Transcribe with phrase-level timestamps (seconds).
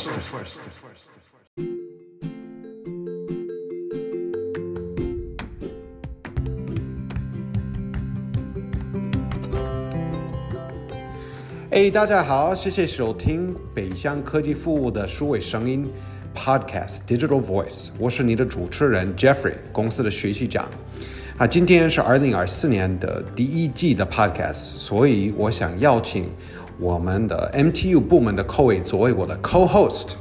[0.00, 0.58] first.
[0.80, 1.08] first.
[11.70, 15.86] Hey,，大家好，谢谢收听北向科技服务的数位声音
[16.34, 20.68] Podcast Digital Voice，我是你的主持人 Jeffrey，公司的学习长。
[21.36, 26.28] 啊，今天是二零二四年的第一季的 Podcast，所以我想邀请
[26.80, 30.14] 我们的 MTU 部门的 e 作为我的 Co-host。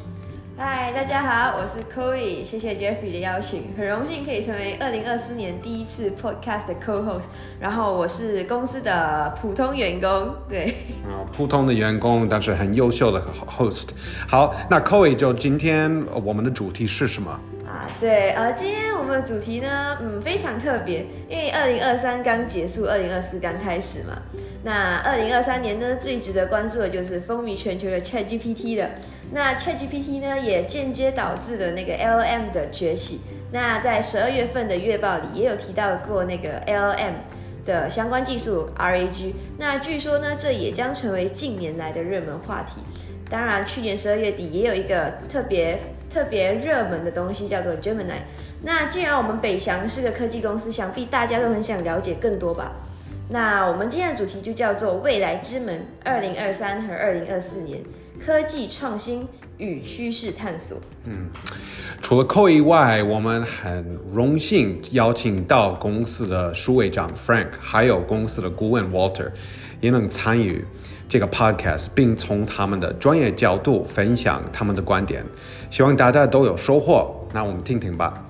[0.58, 7.24] 嗨，大家好，我是 e 谢谢 Jeffrey 的邀请，很荣幸可以成为二零二四年第一次 Podcast 的 Co-host。
[7.62, 10.66] 然后我是公司的普通员工，对，
[11.06, 13.92] 啊，普通的员工，但是很优秀的 host。
[14.28, 17.32] 好，那 e 就今天我们的主题是什么？
[17.66, 24.22] 啊，对，呃，今天我们的主题呢，嗯，非常特别，因为二零二三刚结束，二零二四刚开始嘛。
[24.62, 28.90] 那二零二三年呢，最值得关注的就是风靡全球的 Chat GPT 的。
[29.32, 33.22] 那 Chat GPT 呢，也间接导致了那个 LM 的崛起。
[33.54, 37.14] 那在十二月份的月报里也有提到过那个 LLM
[37.66, 39.34] 的相关技术 RAG。
[39.58, 42.82] 那据说呢，这也将成为近年来的热门话题。
[43.30, 48.20] 当然，去年十二月底也有一个特别特别热门的东西，叫做 Gemini。
[48.62, 52.74] 那既然我们北翔是个科技公司，想必大家都很想了解更多吧？
[53.32, 57.80] 那我们今天的主题就叫做未来之门，二零二三和二零二四年
[58.20, 60.80] 科技创新与趋势探索。
[61.06, 61.28] 嗯，
[62.02, 69.30] 除了 Co 以外，我们很荣幸邀请到公司的数位长 Frank，还有公司的顾问 Walter，
[69.80, 70.66] 也能参与
[71.08, 75.24] 这个 Podcast，并从他们的专业角度分享他们的观点，
[75.70, 77.16] 希望大家都有收获。
[77.32, 78.26] 那我们听听吧。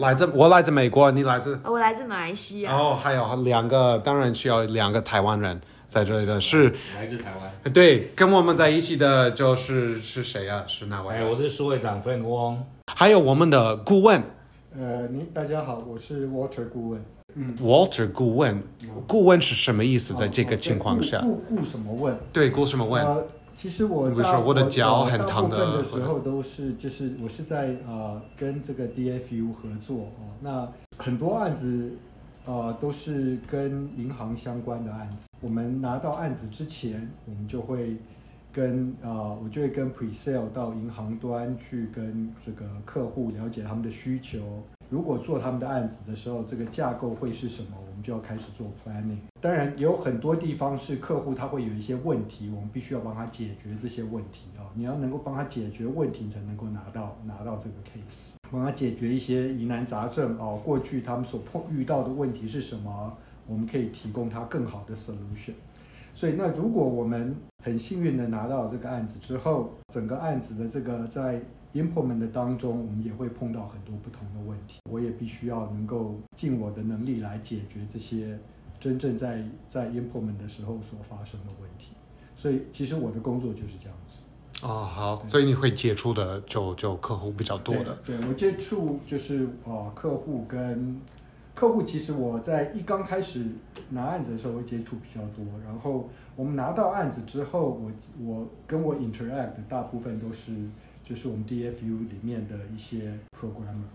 [0.00, 1.58] 来自我来自美国，你来自？
[1.62, 2.74] 我来自马来西亚。
[2.74, 7.72] 哦，还有两个，当然需要两个台湾人在这里的是来自台湾。
[7.72, 10.64] 对，跟我们在一起的就是是谁啊？
[10.66, 11.16] 是哪位？
[11.16, 12.56] 哎，我是苏会长 Frank Wong。
[12.94, 14.22] 还有我们的顾问。
[14.74, 17.04] 呃，你大家好，我是 Walter 顾问。
[17.34, 18.62] 嗯，Walter 顾问，
[19.06, 20.14] 顾问是什么意思？
[20.14, 22.18] 在这个情况下，顾顾什么问？
[22.32, 23.04] 对，顾什么问？
[23.60, 25.76] 其实我不是我的脚很疼的。
[25.76, 30.66] 的时候都是就是我是在呃跟这个 DFU 合作哦，那
[30.96, 31.92] 很多案子
[32.46, 35.28] 呃都是跟银行相关的案子。
[35.42, 37.98] 我们拿到案子之前，我们就会
[38.50, 44.38] 跟呃我就会跟 Presale 到银行端去跟这个客户了解他们的需求。
[44.88, 47.76] 如果做他们的案子的时候，这个架构会是什么？
[48.02, 49.18] 就要开始做 planning。
[49.40, 54.68] 当然，有很多地方是客户他会有一些问题，我们必须要帮他解决这些问题啊。
[54.74, 60.56] 你要能够帮他解决问题，才能够拿到拿到这个 case，帮他解决一些疑难杂症啊。
[60.64, 63.16] 过去他们所碰遇到的问题是什么？
[63.46, 65.54] 我们可以提供他更好的 solution。
[66.14, 67.34] 所以，那如果我们
[67.64, 71.40] 很幸运的拿到这个案子之后，整个案子的这个在
[71.74, 78.36] implement 的当中，我们也会碰到很多不同的问题，我也必须要能够尽我的能力来解决这些
[78.80, 81.92] 真正在在 implement 的时候所发生的问题。
[82.36, 84.66] 所以，其实我的工作就是这样子。
[84.66, 87.96] 哦，好，所以你会接触的就就客户比较多的。
[88.04, 91.00] 对我接触就是啊，客户跟
[91.54, 93.46] 客户，其实我在一刚开始
[93.90, 97.92] 拿案子的时候会接触比较多，然后我们拿到案子之后，我
[98.24, 100.52] 我跟我 interact 大部分都是。
[101.10, 103.90] 就是我们 DFU 里面的一些 programmer。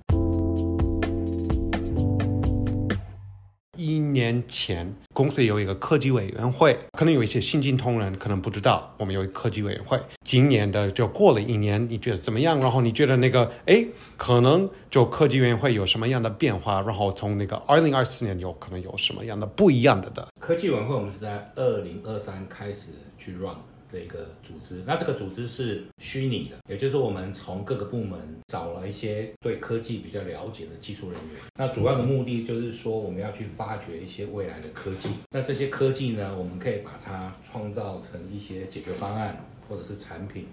[3.78, 9.98] 一年前，公司有一个科技委员会，可能有一些新进同仁可能不知道，我们有一个科技委员会。
[10.26, 12.60] 今年的就过了一年，你觉得怎么样？
[12.60, 13.86] 然后你觉得那个，哎，
[14.18, 16.82] 可能就科技委员会有什么样的变化？
[16.82, 20.28] 然后从那个二零二四年有可能有什么样的不一样的的？
[20.42, 23.56] 科技委员会我们是在二零二三开始去 run。
[23.96, 31.42] 的一个组织，那这个组织是虚拟的，也就是，我们从各个部门找了一些对科技比较了解的技术人员。
[31.58, 35.08] 那主要的目的就是说，我们要去发掘一些未来的科技。
[35.32, 40.46] 那这些科技呢，我们可以把它创造成一些解决方案或者是产品，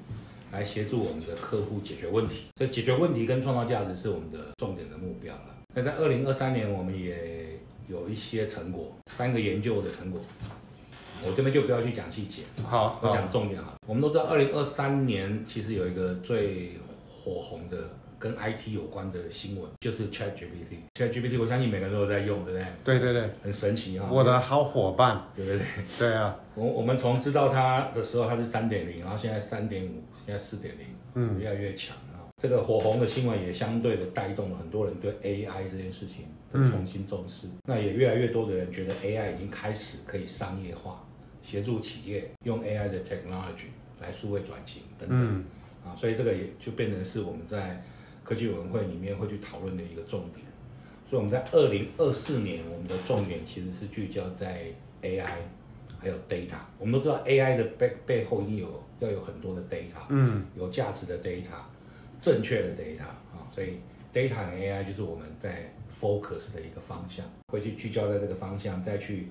[0.53, 2.45] 来协助我们的客户解决问题。
[2.57, 5.57] 所以，解决问题跟创造价值是我们的重点的目标了。
[5.75, 10.21] 那在二零二三年，我们也有一些成果，三个研究的成果。
[11.27, 13.73] 我这边就不要去讲细节，好，我讲重点哈。
[13.87, 16.73] 我们都知道，二零二三年其实有一个最
[17.07, 17.77] 火红的
[18.19, 20.79] 跟 IT 有关的新闻，就是 ChatGPT。
[20.95, 22.67] ChatGPT，我相信每个人都有在用，对不对？
[22.85, 24.09] 对对对，很神奇哈。
[24.11, 25.67] 我的好伙伴，对不对？
[25.99, 26.39] 对啊。
[26.55, 32.23] 我我们从知道它的时候，它是三点零，然后现在三点五，现在四点零，嗯，越来越强啊。
[32.43, 37.47] 这个火红的新闻也相对的带动了很多人对 AI 这件事情的重新重视。
[37.65, 41.05] 那也越来越多的人觉得 AI 已经开始可以商业化，
[41.43, 43.67] 协助企业用 AI 的 technology
[44.01, 45.19] 来数位转型等等。
[45.19, 45.45] 嗯
[45.85, 47.83] 啊，所以这个也就变成是我们在
[48.23, 50.47] 科技委员会里面会去讨论的一个重点。
[51.05, 54.67] 所以我们在二零二四年，我们的重点其实是聚焦在
[55.03, 55.35] AI
[55.99, 56.55] 还有 data。
[56.79, 61.61] 我们都知道 AI 的背背后一定有要有很多的 data，嗯，有价值的 data，
[62.21, 63.81] 正确的 data 啊，所以
[64.15, 69.27] data 和 AI 就是我们在 focus 的一个方向，会去聚焦在这个方向，再去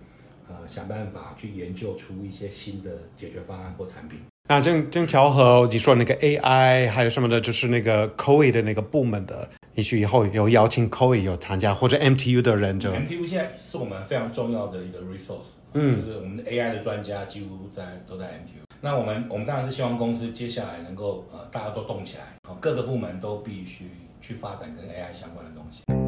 [0.51, 4.19] 呃想办法去研究出一些新的解决方案或产品。
[4.49, 18.61] 那正正巧合你说那个 AI 还有什么的，就是那个 COE 的那个部门的，也许以后有邀请 COE 有参加或者 MTU 的人就 MTU 现在是我们非常重要的一个 resource，嗯就是我们的 AI 的专家几乎在都在 MTU。
[18.81, 23.85] 那我们我们当然是希望公司接下来能够呃大家都动起来，好各个部门都必须
[24.21, 26.00] 去发展跟 AI 相关的东西。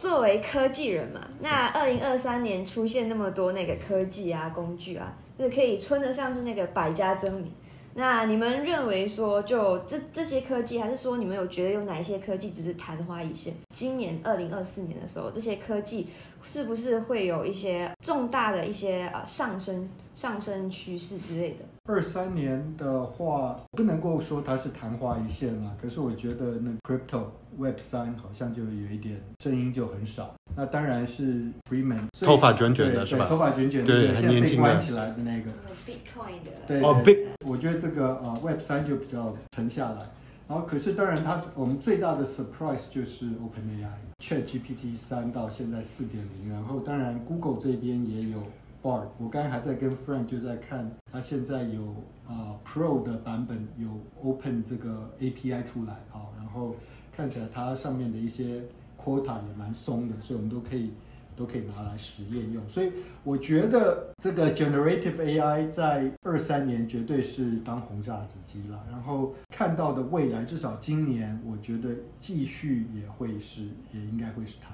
[0.00, 7.52] 作为科技人嘛，那二零二三年出现那么多那个科技啊、工具啊，这可以称得上是那个百家争鸣。
[7.92, 13.52] 那你们认为说，就这这些科技，还是说你们有觉得有哪一些科技只是昙花一现？
[13.74, 16.06] 今年二零二四年的时候，这些科技
[16.42, 21.64] 是不是会有一些重大的一些呃上升上升趋势之类的？
[21.90, 27.24] 二三年的话，不能够说它是昙花一现啦，可是我觉得那 crypto
[27.58, 30.32] Web 三好像就有一点声音就很少。
[30.54, 35.50] 那当然是 Freeman，头发卷卷的是吧头发卷卷的，对很年轻的被关起来的那个。
[35.84, 40.06] Bitcoin 的对哦对 Big 我觉得这个呃 Web 三就比较沉下来。
[40.46, 43.88] 然后可是当然它我们最大的 surprise 就是 OpenAI
[44.18, 48.42] ChatGPT 三到现在四点零，然后当然 Google 这边也有
[48.82, 51.82] Bar，我刚才还在跟 Frank 就在看，它现在有
[52.26, 53.88] 啊、Pro 的版本有
[54.22, 56.74] Open 这个 API 出来啊、然后
[57.14, 58.62] 看起来它上面的一些
[58.96, 60.92] quota 也蛮松的，所以我们都可以
[61.36, 62.66] 都可以拿来实验用。
[62.68, 62.92] 所以
[63.22, 68.82] 我觉得这个 generative AI 在二三年绝对是当红炸子鸡了。
[68.90, 74.70] 然后看到的未来，至少今年，我觉得继续也会是，也应该会是它。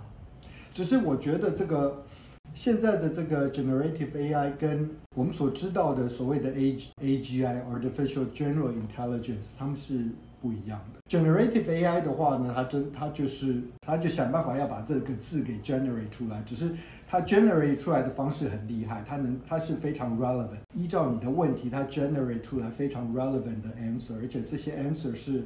[0.72, 2.04] 只是我觉得这个
[2.56, 10.06] 现在的这个 generative AI 跟我们所知道的所谓的 A AGI artificial general intelligence，它们是
[10.40, 11.00] 不一样的。
[11.06, 16.70] generative AI 的话呢，它真它就是它就想办法要把这个字给 generate 出来，只是
[17.06, 25.42] 它 generate 出来的方式很厉害，它能它是非常 relevant，依照你的问题，它 generate 出来非常 relevant 的 answer，而且这些 answer 是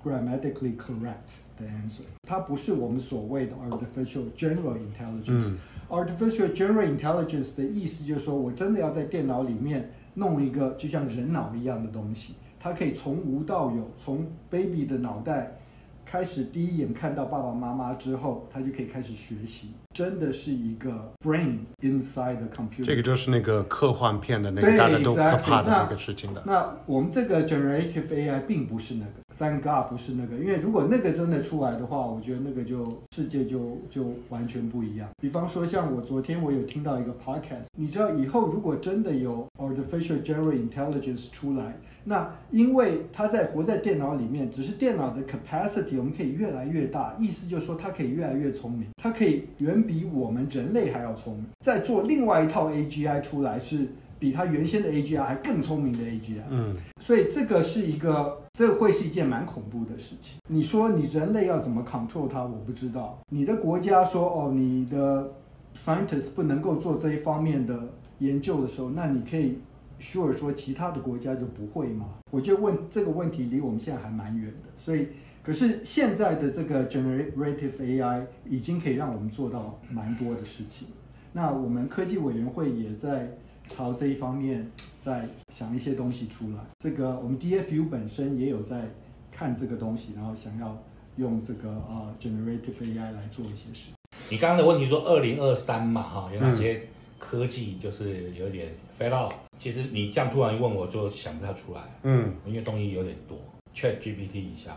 [0.00, 1.26] grammatically correct
[1.58, 5.54] 的 answer，它不是我们所谓的 artificial general intelligence。
[5.88, 15.58] Artificial General Intelligence 的意思就是说，我真的要在电脑里面弄一个就像人脑一样的东西，它可以从无到有，从 baby 的脑袋
[16.04, 22.84] 开始第一眼看到爸爸妈妈之后，它就可以开始学习，真的是一个 brain inside the computer。
[22.84, 26.42] 这个就是那个科幻片的那个大家都可怕的那个事情的。
[26.46, 35.08] 那我们这个 generative AI 并不是那个，Thank God 不是那个，因为如果那个真的出来的话，我觉得那个就世界就就完全不一样。
[35.20, 51.46] 比方说，像我昨天我有听到一个 podcast，你知道以后如果真的有 artificial general intelligence 出来，那因为它在活在电脑里面，只是电脑的 capacity 我们可以越来越大，意思就是说它可以越来越聪明，它可以远比我们人类还要聪明。
[51.60, 53.88] 再做另外一套 AGI 出来是。
[54.18, 60.38] 比它原先的 AGI 还更聪明的 AGI，嗯，所以这个是一个，这会是一件蛮恐怖的事情。
[60.48, 63.18] 你说你人类要怎么 control 它，我不知道。
[63.30, 65.32] 你的国家说哦，你的
[65.76, 69.58] scientists 不能够做这一方面的研究的时候，那你可以
[70.00, 72.06] sure 说其他的国家就不会吗？
[72.30, 74.70] 我觉得问这个问题离我们现在还蛮远的。
[74.76, 75.08] 所以，
[75.42, 80.88] 可是现在的这个 generative AI 已经可以让我们做到蛮多的事情。
[81.34, 83.36] 那我们科技委员会也在。
[83.68, 86.58] 朝这一方面在想一些东西出来。
[86.78, 88.82] 这个我们 DFU 本身也有在
[89.30, 90.82] 看这个东西，然后想要
[91.16, 93.88] 用这个呃 generative AI 来做一些事。
[94.30, 98.68] 你刚刚的问题说二零二三嘛，哈，有哪些科技就是有点
[98.98, 99.32] fail out？
[99.58, 103.38] 其实你这样突然一问，我就想不太出来，嗯，因为东西有点多。
[103.74, 104.74] Chat GPT 一下，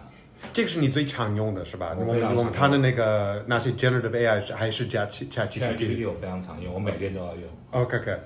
[0.52, 1.96] 这个是你最常用的是吧？
[1.98, 5.78] 我们我们它的那个那些 generative AI 是还是加 Chat Chat GPT。
[5.78, 8.20] GPT 我非常常用，我每天都要用，OK OK，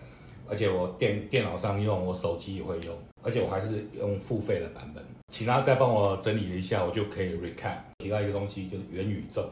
[0.54, 3.70] 而且我电电脑上用，我手机也会用，而且我还是
[4.00, 5.04] 用付费的版本。
[5.32, 9.50] 请他再帮我整理一下，我就可以 recap 提到一个东西，就是元宇宙。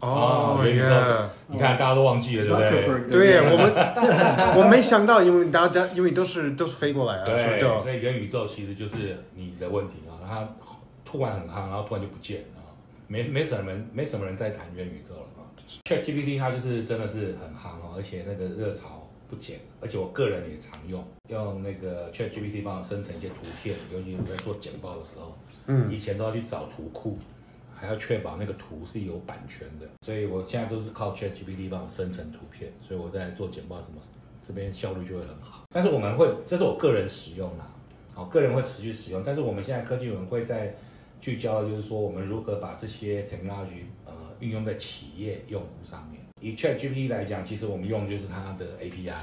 [0.00, 0.86] 哦元宇宙
[1.48, 3.10] 你看大家都忘记了，对不对？
[3.10, 3.74] 对我们
[4.56, 10.48] 我没想到，因为大家因为都是都是飞过来啊，对，所以元宇宙其实就是你的问题啊，它
[11.04, 12.72] 突然很夯，然后突然就不见了啊，
[13.06, 15.44] 没没什么人没什么人在谈元宇宙了啊。
[15.84, 27.18] ChatGPT 它就是真的是很夯哦，而且那个热潮不减，而且我个人也常用，用那个 ChatGPT 帮我生成一些图片，尤其我在做简报的时候，嗯以前都要去找图库。
[27.78, 34.00] 还要确保那个图是有版权的，所以我现在都是靠 ChatGPT 帮我生成图片，所以我在做简报什么
[34.42, 35.66] 这边效率就会很好。
[35.68, 37.70] 但是我们会，这是我个人使用啦，
[38.14, 39.22] 好，个人会持续使用。
[39.22, 40.74] 但是我们现在科技委员会在
[41.20, 46.25] 聚焦，的就是说我们如何把这些 technology 呃运用在企业用户上面。
[46.42, 49.14] 以 ChatGPT 来讲，其实我们用的就是它的 API，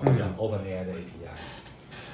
[0.00, 1.28] 我们讲 OpenAI 的 API。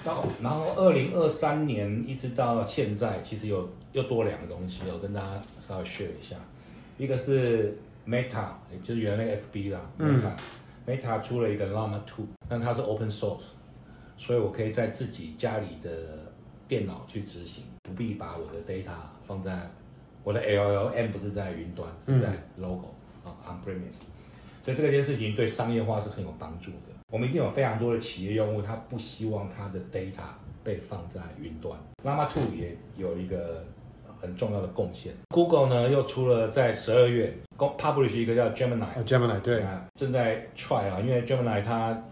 [0.05, 5.33] 到然后二零二三年一直到现在，其实有又多两个东西，我跟大家
[5.67, 6.37] 稍微 share 一下。
[6.99, 13.53] 一个是 Meta，也就是原来那个 FB 啦、嗯 Meta，Meta、Meta 出了一个 Llama 2，但它是 open source，
[14.19, 15.91] 所以我可以在自己家里的
[16.67, 18.91] 电脑去执行，不必把我的 data
[19.27, 19.71] 放在
[20.25, 22.91] 我的 LLM 不是在云端，是在 local
[23.25, 24.03] 啊、on premise。
[24.65, 26.95] 所以这个件事情对商业化是很有帮助的。
[27.11, 30.25] 我们一定有非常多的企业用户，他不希望他的 data
[30.65, 31.79] 被放在云端。
[32.03, 33.65] Llama 2也有一个
[34.21, 35.13] 很重要的贡献。
[35.29, 42.03] Google 呢又出了在十二月公 publish 一个叫 Gemini，啊 Gemini 对，啊，正在 try 啊，因为 Gemini 它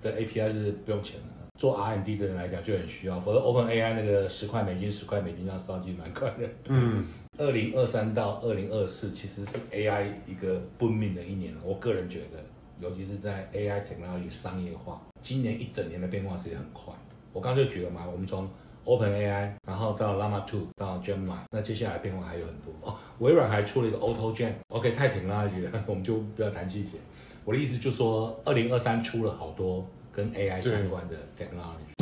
[0.00, 6.48] 的 API 是不用钱的，做 R&D 的人来讲就很需要，否则 OpenAI 那个十块美金、十块美金要烧其实蛮快的。
[6.68, 7.04] 嗯
[7.38, 12.44] 二零二三到二零二四其实是 AI 一个 booming 的一年，我个人觉得，
[12.80, 16.92] 尤其是在 AI technology 商业化，今年一整年的变化是也很快。
[17.32, 18.50] 我刚刚就举了嘛，我们从
[18.84, 22.96] OpenAI，然后到 Llama 2，到 Gemini，那接下来变化还有很多哦。
[23.20, 26.98] 微软还出了一个 Auto Gen，OK，、太 technology 了， 我们就不要谈细节。
[27.44, 31.94] 我的意思就是说，二零二三出了好多跟 AI 相关的 technology。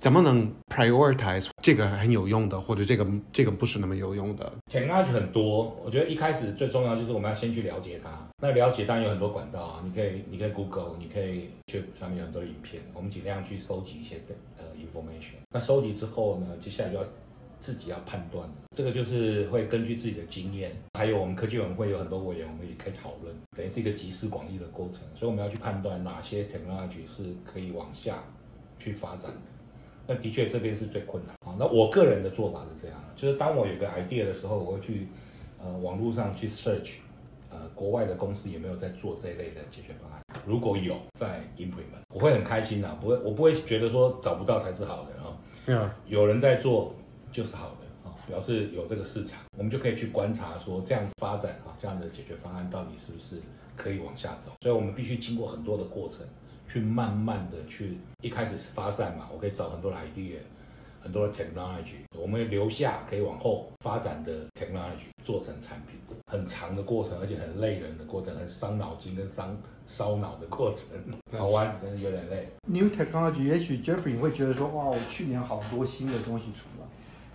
[0.00, 8.10] 怎么能 prioritize 这个很有用的，或者这个这个不是那么有用的？technology 很多，我觉得一开始最重要就是我们要先去了解它。
[8.42, 15.34] 那了解当然有很多管道啊，你可以你可以 Google，你可以去上面有很多影片，我们尽量去收集一些的呃 information。
[15.50, 17.04] 那收集之后呢，接下来就要
[17.58, 25.02] 自己要判断，这个就是会根据自己的经验，还有我们科技委员会有很多委员，我们也可以讨论，等于是一个集思广益的过程。
[25.14, 28.24] 所以我们要去判断哪些 technology 是可以往下
[28.78, 29.42] 去发展的。
[30.10, 31.54] 那的确这边是最困难啊。
[31.56, 35.06] 那我个人的做法是这样，就是当我有个 idea 的时候，我会去
[35.62, 36.94] 呃网络上去 search，
[37.48, 46.92] 呃国外的公司有没有在做这一类的解决方案，如果有在 implement，我会很开心的，不会我不会觉得说找不到才是好的啊，有人在做
[47.30, 53.40] 就是好的啊，表示有这个市场，我们就可以去观察说这样发展啊这样的解决方案到底是不是
[53.76, 56.26] 可以往下走，所以我们必须经过很多的过程。
[56.70, 60.36] 去慢慢的去，一开始是发散嘛，我可以找很多的 idea，
[61.02, 65.98] 很多的 technology，我们留下可以往后发展的 technology 做成产品，
[66.30, 70.96] 很长的过程，而且很累人的过程，很伤脑筋跟伤烧脑的过程，
[71.36, 72.48] 好玩，但是有点累。
[72.68, 76.86] New technology，也许 Jeffrey 你会觉得说，哇，我去年好多新的东西出来。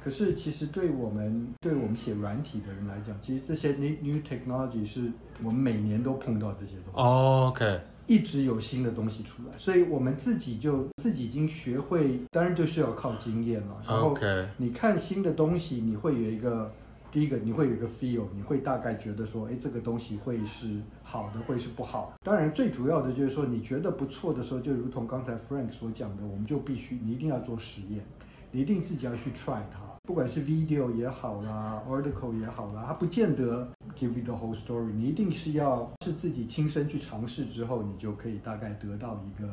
[0.02, 5.12] 可是其实对我们对我们写软体的人来讲，其实这些 new new technology 是
[5.44, 7.02] 我们每年都碰到这些东西。
[7.02, 13.82] 哦 OK，一直有新的东西出来，所以我们自己就自己已经学会，当然就是要靠经验了。
[13.88, 14.16] 然后
[14.58, 16.72] 你看新的东西，你会有一个
[17.12, 22.14] 第一个，你会有一个 feel，你会大概觉得说，哎，这个东西会是好的，会是不好。
[22.22, 28.06] 当然，最主要的就是说，你觉得不错的时候，就如同刚才 Frank 所讲的，我们就必须，你一定要做实验，
[28.52, 29.95] 你一定自己要去 try 它。
[30.06, 39.50] 不管是 video 也好啦，article 也好啦，它不见得 give you the whole story，你一定是要是自己亲身去尝试之后，你就可以大概得到一个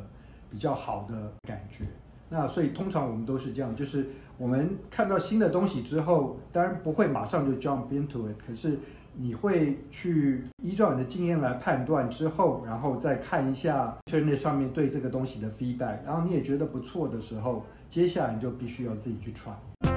[0.51, 1.85] 比较好的感觉。
[2.29, 4.07] 那所以通常我们都是这样，就是
[4.37, 8.77] 我们看到新的东西之后，当然不会马上就 jump into it，可是
[9.15, 19.92] 你会去依照你的经验来判断之后，然后再看一下 internet 上面对这个东西的 feedback，然后你也觉得不错的时候，接下来你就必须要自己去 try。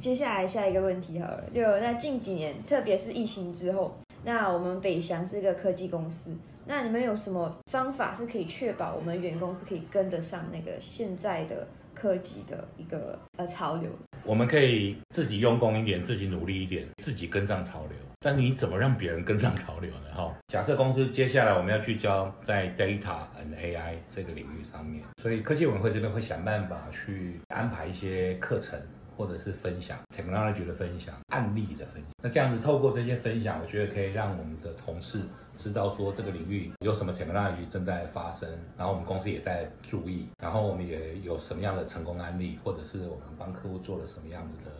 [0.00, 6.32] 接下来下一个问题好了，就那近几年，特别是疫情之后，那我们北翔是一个科技公司，
[6.64, 13.90] 那你们有什么方法是可以确保我们员工是可以跟得上那个现在的科技的一个呃潮流？
[14.24, 17.98] 我们可以自己用功一点，自己努力一点，自己跟上潮流。
[18.20, 20.10] 但你怎么让别人跟上潮流呢？
[20.14, 28.80] 哈，假设公司接下来我们要聚焦在 data and AI 这个领域上面，所以科技委员会这边会想办法去安排一些课程。
[29.18, 35.22] 或者是分享 technology 的分享、案例的分享，那这样子透过这些分享，我觉得可以让我们的同事
[35.58, 44.70] 知道说这个领域有什么 technology 正在发生，然后我们公司也在注意，然后我们也有什么样的成功案例，或者是我们帮客户做了什么样子的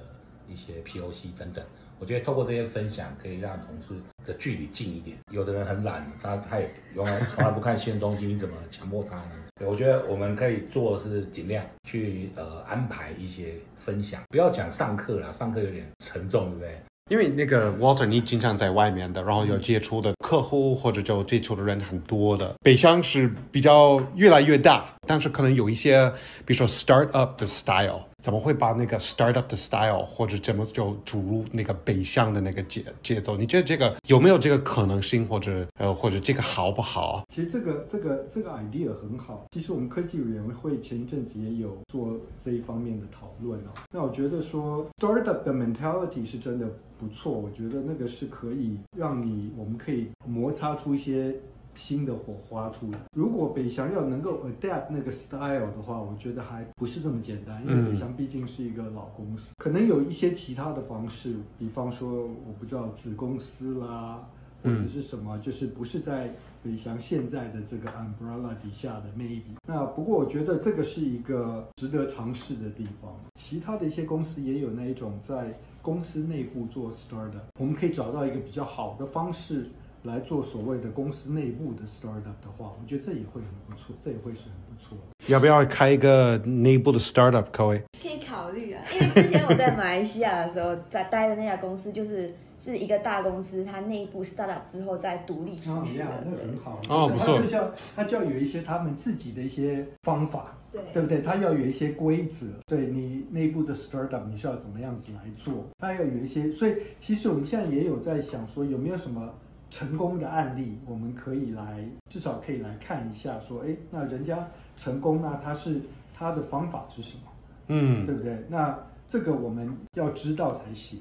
[0.47, 1.64] 一些 POC 等等。
[1.99, 3.92] 我觉得透过这些分享，可以让同事
[4.25, 5.18] 的距离近一点。
[5.33, 9.33] 有的人很懒，他他也从来从来不看新东西，你怎么强迫他呢？
[9.59, 16.79] 对，我觉得我们可以做的是尽量去呃安排一些分享，不要讲上课了，上课有点沉重，对不对？
[17.11, 22.55] 因为那个 Walter，你经常在外面的，然后有接触的客户或者就接触的人很多的。
[22.62, 26.12] 北乡是比较越来越大，但是可能有一些，
[26.45, 33.35] 比如说 startup 的 style，怎么会把那个 startup 的 style 或者怎么就注入那个北向的那个节节奏？
[33.37, 37.25] 你觉得这个有没有这个可能性，或者呃或者这个好不好？
[37.35, 39.47] 其实这个这个这个 idea 很好。
[39.50, 43.73] 其实我们科技委员会前一阵子也有做这一方面的讨论哦。
[43.91, 46.69] 那我觉得说 startup 的 mentality 是真的。
[47.00, 51.33] 不错，我觉得那个是可以让你，我们可以摩擦出一些
[51.78, 52.99] 新的火花出来。
[53.14, 64.28] 如果北翔要能够 adapt 那个 style 的话，我觉得还不是这么简单，因为北翔毕竟是一个老公司，可能有一些其他的方式，比方说我不知道子公司啦，
[64.62, 69.56] 或者是什么，就是不是在北翔现在的这个 umbrella 底下的 maybe。
[69.66, 73.14] 那不过我觉得这个是一个值得尝试的地方。
[73.37, 75.56] 其他的一些公司也有那一种在。
[75.80, 79.66] 公司内部做 startup，我们可以找到一个比较好的方式
[80.02, 84.97] 来做所谓的公司内部的 startup 的话，我觉得这也会很不错，这也会是很不错。
[85.26, 87.45] 要不要开一个内部的 startup？
[87.50, 97.38] 各位可以考虑啊， 因为之前我在马来西亚的时候，在待的那家公司就是是一个大公司，它内部 startup 之后再独立出去的，那很好哦，不错。
[97.38, 100.55] 它就要它就要有一些他们自己的一些方法。
[100.71, 101.23] 对，对不对？
[101.23, 105.64] 它要有一些规则，对你内部的 startup 你是要怎么样子来做？
[105.78, 109.33] 它要有一些，所以其实我们现在也有在想说，有没有什么
[109.70, 115.80] 成功的案例，我们可以来至少可以来看一下，说，哎，那人家成功，那他是
[116.14, 117.22] 他的方法是什么？
[117.68, 118.44] 嗯，对不对？
[118.48, 118.78] 那
[119.09, 121.00] 这个我们要知道才行，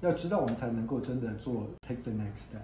[0.00, 2.60] 要知道我们才能够真的做 take the next step。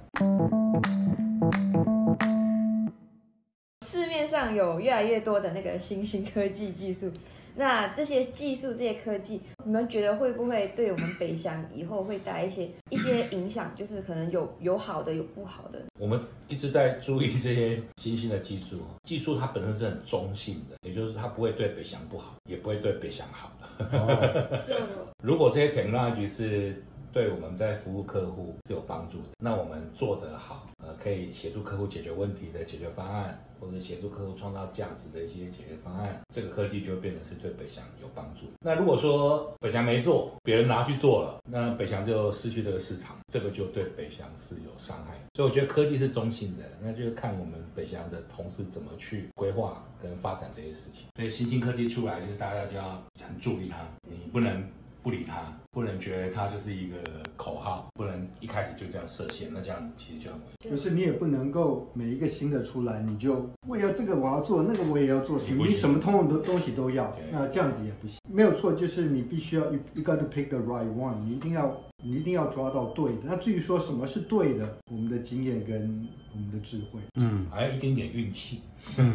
[3.90, 7.10] 市面上有越来越多的那个新兴科技技术，
[7.56, 13.74] 那这些技术、这些科技，你们觉得会不会对我们北翔以后会带一些一些影响？
[13.76, 15.80] 就是可能有有好的，有不好的。
[15.98, 23.50] 我们一直在注意这些新兴的技术，技术它本身是很中性的，也就是它不会对北翔不好，也不会对北翔好。
[25.24, 26.80] 如果这些 technology 是
[27.12, 33.38] 对我们在服务客户是有帮助的，那我们做得好，呃，可以协助客户解决问题的解决方案。
[33.60, 38.46] 或者协助客户创造价值的一些解决方案，这个科技就会变成是对北翔有帮助。
[38.60, 45.12] 那如果说北翔没做，别人拿去做了，那北翔就失去这个市场，这个就对北翔是有伤害。
[45.34, 51.08] 所以我觉得科技是中性的，那就是看我们北翔的同事怎么去规划跟发展这些事情。
[51.14, 54.66] 所以新兴科技出来，就是大家就要很注意它，你不能。
[55.02, 56.96] 不理他，不能觉得他就是一个
[57.36, 60.70] 口号，不能一开始就这样设限，那这样其实就很危险。
[60.70, 68.18] 就是你也不能够每一个新的出来，你就我要这个我要做，那个我也要做，什么你什么通用的东西都要，那这样子也不行。
[68.28, 73.18] 没有错，就是你必须要一个 to pick the right one，你一定要你一定要抓到对的。
[73.24, 78.60] 那至于说什么是对的，我们的经验跟我们的智慧，嗯，还有一点点运气，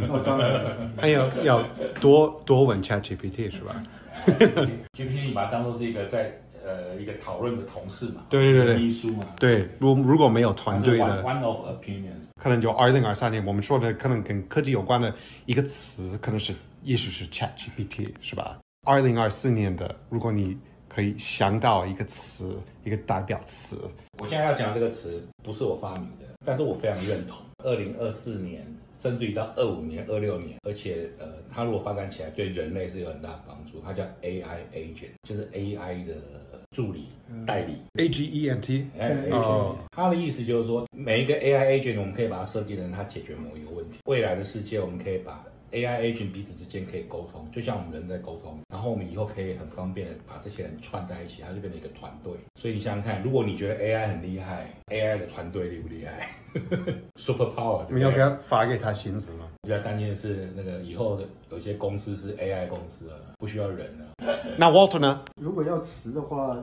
[0.10, 1.63] 哦，当然， 还有要
[2.00, 3.82] 多多问 ChatGPT 是吧
[4.93, 6.32] GPT 你把它当做是一个在
[6.65, 15.13] 呃一个讨论的同事嘛，对对对对，秘书嘛，对，如如果没有团队的，one of opinions，可能就二零二三年我们说的可能跟科技有关的
[15.45, 18.60] 一个词，可能是也许是 ChatGPT 是吧？
[18.88, 23.78] 二零二四年的，如果你可以想到一个词，一个代表词，
[24.19, 28.65] 我现在要讲这个词不是我发明的，但是我非常认同，二零二四年。
[29.06, 33.80] 甚至于到二五年、二六年，而且呃，它如果发展起来，对人类是有很大的帮助。
[33.86, 36.15] 它叫 AI agent，就是 AI 的
[36.72, 37.10] 助理
[37.46, 37.76] 代理。
[38.02, 44.00] A G E N T，哎，哦，它的意思就是说，每一个 AI agent，我们可以把它设计成它解决某一个问题。
[44.06, 52.32] 未来的世界，我们可以把 AI agent 彼此之间可以沟通，就像我们人在沟通，然后我们以后可以很方便的把这些人串在一起，它就变成一个团队。
[52.56, 56.30] 所以你想想看，如果你觉得 AI 很厉害，AI 的团队厉不厉害？
[57.20, 59.50] Super power，你要给他发给他薪资吗？
[59.64, 64.06] 比较担心的是，那个以后的有些公司是 AI 公司了，不需要人了。
[64.58, 65.26] 那 Walter 呢？
[65.42, 66.58] 如果要辞的话，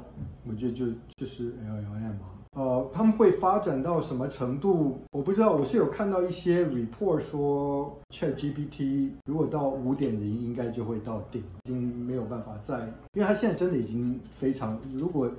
[0.48, 2.30] 我觉得就就是 LLM 嘛。
[2.54, 4.98] 呃，他们会发展到什么程度？
[5.10, 5.52] 我不知道。
[5.52, 12.80] 我是有看到一些 report 说，ChatGPT 如果到五点零，应该就会到顶，已经没有办法再，
[13.14, 15.30] 因为它现在真的已经非常，如果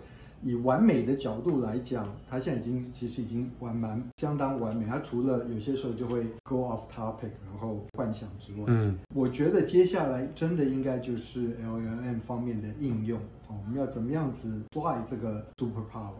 [0.41, 4.85] 以完美的角度来讲，它现在已经其实已经完蛮相当完美。
[4.87, 16.13] 它除了有些时候就会 go off topic，然后幻想之外，嗯，我觉得接下来真的应该就是 LLM 方面的应用哦，我们要怎么样子 apply 这个 super power？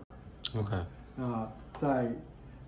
[0.56, 0.76] OK，
[1.16, 2.04] 那在，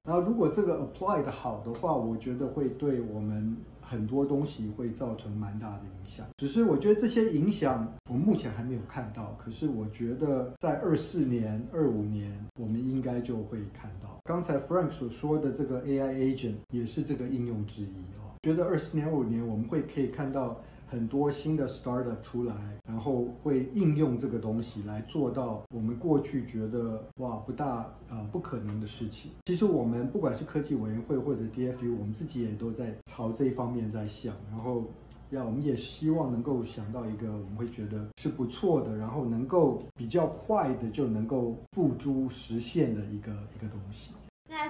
[0.04, 6.26] 然后如果这个 apply 的好的话，我觉得会对我们很多东西会造成蛮大的影响。
[6.38, 14.20] 只是我觉得这些影响我目前还没有看到，可是我觉得在二四年、二五年，我们应该就会看到。
[14.24, 18.34] 刚才 Frank 所说的这个 AI agent 也是这个应用之一哦。
[18.42, 20.60] 觉得二四年、五年我们会可以看到。
[20.88, 22.56] 很多新的 startup 出来，
[22.88, 29.32] 然后会应用这个东西来做到我们过去觉得哇不大呃不可能的事情。
[29.46, 34.34] 其实我们不管是科技委员会或者 DFU，我们自己也都在朝这一方面在想。
[34.52, 34.86] 然后
[35.32, 43.85] 要我们也希望能够想到一个我们会觉得是不错的，然后能够比较快的就能够付诸实现的一个一个东西。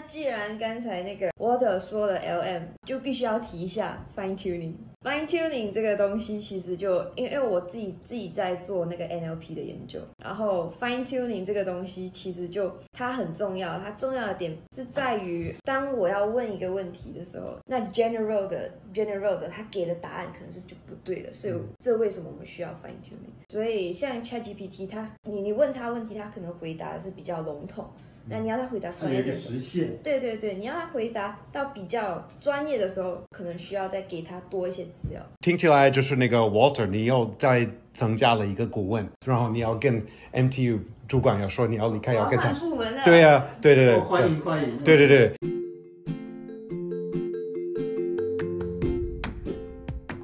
[0.07, 4.73] 既然刚才那个 Water 说了 LM，就必须要提一下 fine tuning。
[5.03, 23.53] fine tuning 这个东西其实就因为我自己自己在做那个 NLP 的研究，然后 fine tuning 这个东西其实就它很重要，它重要的点是在于当我要问一个问题的时候，那 general 的 general 的它给的答案可能是就不对的，所以这为什么我们需要 fine tuning？
[23.53, 27.87] 所以像 ChatGPT 它你你问他问题，他可能回答的是比较笼统。
[28.27, 35.21] 那你要他回答专业的实现，对对对，你要他回答到比较专业的时候，可能需要再给他多一些资料。
[35.41, 42.51] 听起来就是那个 Walter，你又再增加了一个顾问，然后你要跟 MTU 主管要说你要离开，要跟他。
[42.53, 43.03] 部门了。
[43.05, 43.99] 对呀，对对对。
[43.99, 44.75] 欢迎欢迎。
[44.83, 45.31] 对对对。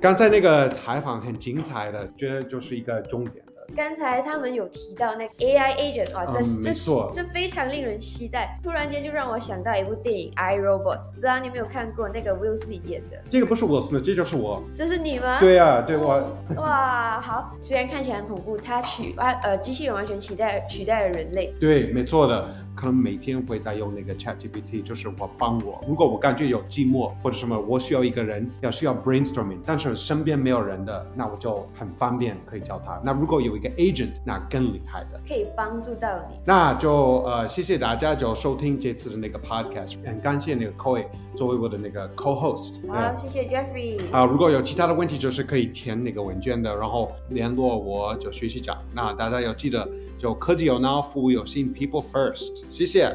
[0.01, 3.45] 刚才那个采访很精彩的，觉得就是一个重点。
[3.75, 6.71] 刚才他们有提到那个 AI agent 啊，这这
[7.13, 8.57] 这非常令人期待。
[8.63, 12.09] 突然间就让我想到一部电影《I Robot》，不知道你有没有看过？
[12.09, 13.17] 那个 Will Smith 演的。
[13.29, 14.61] 这个不是 Will Smith，这就是我。
[14.75, 15.39] 这是你吗？
[15.39, 16.23] 对呀，对我。
[16.57, 17.51] 哇，好。
[17.61, 21.53] 虽然看起来很恐怖，它取完呃，机器人完全取代取代了人类。
[21.59, 22.49] 对，没错的。
[22.75, 25.83] 可能每天会在用那个 Chat GPT，就是我帮我。
[25.87, 33.01] 如果我感觉有寂寞或者什么，我需要一个人，要需要 brainstorming，但是身边没有人的，那我就很方便可以叫他。
[33.03, 36.35] 那如果有一个 agent，那更厉害的，可以帮助到你。
[36.45, 41.05] 那就呃，谢谢大家就收听这次的那个 podcast，很感谢那个 Koi
[41.35, 42.87] 作为我的那个 co-host。
[42.87, 43.99] 好，谢谢 Jeffrey。
[44.11, 48.77] 啊，如果有其他的问题，就是可以填那个问卷的，然后联络我就学习讲。
[48.93, 49.87] 那大家要记得。
[50.21, 53.11] 就科技有脑，服务有心，People First，谢谢。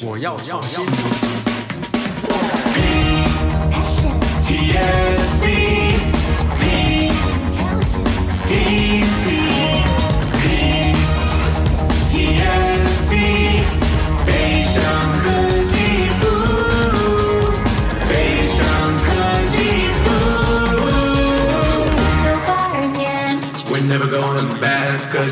[0.00, 0.78] 我要创新。